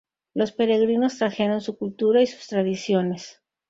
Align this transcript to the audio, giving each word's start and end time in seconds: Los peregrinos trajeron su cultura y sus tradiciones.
Los 0.33 0.51
peregrinos 0.51 1.19
trajeron 1.19 1.61
su 1.61 1.77
cultura 1.77 2.23
y 2.23 2.25
sus 2.25 2.47
tradiciones. 2.47 3.43